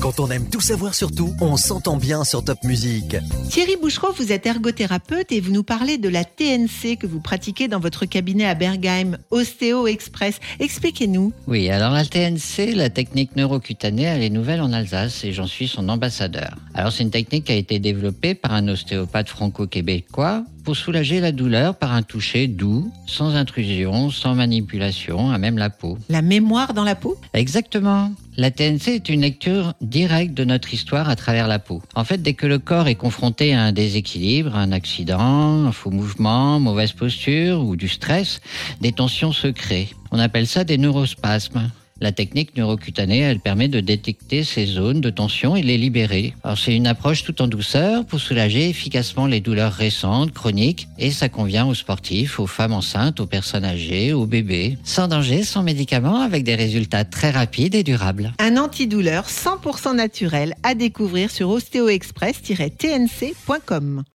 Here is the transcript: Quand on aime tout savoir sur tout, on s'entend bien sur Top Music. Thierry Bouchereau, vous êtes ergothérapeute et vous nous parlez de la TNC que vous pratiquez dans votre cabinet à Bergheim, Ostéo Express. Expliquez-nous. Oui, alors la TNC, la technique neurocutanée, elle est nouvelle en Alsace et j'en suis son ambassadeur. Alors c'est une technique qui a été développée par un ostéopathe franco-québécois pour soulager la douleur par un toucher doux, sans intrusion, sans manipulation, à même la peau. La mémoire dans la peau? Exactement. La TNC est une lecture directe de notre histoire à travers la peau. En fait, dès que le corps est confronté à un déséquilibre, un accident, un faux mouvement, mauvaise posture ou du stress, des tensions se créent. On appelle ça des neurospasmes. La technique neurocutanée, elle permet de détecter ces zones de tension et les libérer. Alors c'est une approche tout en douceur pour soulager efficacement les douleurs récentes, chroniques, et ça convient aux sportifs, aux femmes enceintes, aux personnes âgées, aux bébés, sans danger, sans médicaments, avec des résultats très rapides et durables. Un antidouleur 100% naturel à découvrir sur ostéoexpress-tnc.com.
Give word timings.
Quand 0.00 0.18
on 0.18 0.30
aime 0.30 0.48
tout 0.48 0.62
savoir 0.62 0.94
sur 0.94 1.12
tout, 1.12 1.34
on 1.42 1.58
s'entend 1.58 1.98
bien 1.98 2.24
sur 2.24 2.42
Top 2.42 2.64
Music. 2.64 3.16
Thierry 3.50 3.76
Bouchereau, 3.76 4.14
vous 4.16 4.32
êtes 4.32 4.46
ergothérapeute 4.46 5.30
et 5.30 5.42
vous 5.42 5.52
nous 5.52 5.62
parlez 5.62 5.98
de 5.98 6.08
la 6.08 6.24
TNC 6.24 6.96
que 6.98 7.06
vous 7.06 7.20
pratiquez 7.20 7.68
dans 7.68 7.80
votre 7.80 8.06
cabinet 8.06 8.46
à 8.46 8.54
Bergheim, 8.54 9.18
Ostéo 9.30 9.86
Express. 9.86 10.40
Expliquez-nous. 10.58 11.34
Oui, 11.46 11.68
alors 11.68 11.92
la 11.92 12.06
TNC, 12.06 12.74
la 12.74 12.88
technique 12.88 13.36
neurocutanée, 13.36 14.04
elle 14.04 14.22
est 14.22 14.30
nouvelle 14.30 14.62
en 14.62 14.72
Alsace 14.72 15.22
et 15.22 15.32
j'en 15.32 15.46
suis 15.46 15.68
son 15.68 15.86
ambassadeur. 15.90 16.56
Alors 16.72 16.92
c'est 16.92 17.02
une 17.02 17.10
technique 17.10 17.44
qui 17.44 17.52
a 17.52 17.56
été 17.56 17.78
développée 17.78 18.34
par 18.34 18.54
un 18.54 18.68
ostéopathe 18.68 19.28
franco-québécois 19.28 20.44
pour 20.64 20.76
soulager 20.76 21.20
la 21.20 21.32
douleur 21.32 21.74
par 21.74 21.92
un 21.92 22.02
toucher 22.02 22.46
doux, 22.46 22.90
sans 23.06 23.34
intrusion, 23.34 24.10
sans 24.10 24.34
manipulation, 24.34 25.30
à 25.30 25.38
même 25.38 25.58
la 25.58 25.70
peau. 25.70 25.98
La 26.08 26.22
mémoire 26.22 26.74
dans 26.74 26.84
la 26.84 26.94
peau? 26.94 27.18
Exactement. 27.34 28.12
La 28.36 28.50
TNC 28.50 28.88
est 28.88 29.08
une 29.08 29.22
lecture 29.22 29.74
directe 29.80 30.34
de 30.34 30.44
notre 30.44 30.72
histoire 30.72 31.08
à 31.08 31.16
travers 31.16 31.48
la 31.48 31.58
peau. 31.58 31.82
En 31.94 32.04
fait, 32.04 32.22
dès 32.22 32.34
que 32.34 32.46
le 32.46 32.58
corps 32.58 32.86
est 32.86 32.94
confronté 32.94 33.54
à 33.54 33.62
un 33.62 33.72
déséquilibre, 33.72 34.54
un 34.54 34.72
accident, 34.72 35.66
un 35.66 35.72
faux 35.72 35.90
mouvement, 35.90 36.60
mauvaise 36.60 36.92
posture 36.92 37.60
ou 37.60 37.76
du 37.76 37.88
stress, 37.88 38.40
des 38.80 38.92
tensions 38.92 39.32
se 39.32 39.48
créent. 39.48 39.90
On 40.12 40.18
appelle 40.18 40.46
ça 40.46 40.64
des 40.64 40.78
neurospasmes. 40.78 41.70
La 42.00 42.12
technique 42.12 42.56
neurocutanée, 42.56 43.18
elle 43.18 43.40
permet 43.40 43.68
de 43.68 43.80
détecter 43.80 44.42
ces 44.42 44.64
zones 44.64 45.02
de 45.02 45.10
tension 45.10 45.54
et 45.54 45.62
les 45.62 45.76
libérer. 45.76 46.32
Alors 46.42 46.56
c'est 46.56 46.74
une 46.74 46.86
approche 46.86 47.24
tout 47.24 47.42
en 47.42 47.46
douceur 47.46 48.06
pour 48.06 48.20
soulager 48.20 48.70
efficacement 48.70 49.26
les 49.26 49.40
douleurs 49.40 49.72
récentes, 49.72 50.32
chroniques, 50.32 50.88
et 50.98 51.10
ça 51.10 51.28
convient 51.28 51.66
aux 51.66 51.74
sportifs, 51.74 52.40
aux 52.40 52.46
femmes 52.46 52.72
enceintes, 52.72 53.20
aux 53.20 53.26
personnes 53.26 53.66
âgées, 53.66 54.14
aux 54.14 54.26
bébés, 54.26 54.78
sans 54.82 55.08
danger, 55.08 55.42
sans 55.42 55.62
médicaments, 55.62 56.20
avec 56.20 56.42
des 56.42 56.54
résultats 56.54 57.04
très 57.04 57.30
rapides 57.30 57.74
et 57.74 57.82
durables. 57.82 58.32
Un 58.38 58.56
antidouleur 58.56 59.26
100% 59.26 59.94
naturel 59.94 60.54
à 60.62 60.74
découvrir 60.74 61.30
sur 61.30 61.50
ostéoexpress-tnc.com. 61.50 64.04